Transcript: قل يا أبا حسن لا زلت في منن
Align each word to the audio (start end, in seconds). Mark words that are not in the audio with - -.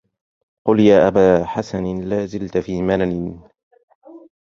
قل 0.67 0.79
يا 0.79 1.07
أبا 1.07 1.45
حسن 1.45 2.01
لا 2.01 2.25
زلت 2.25 2.57
في 2.57 2.81
منن 2.81 3.39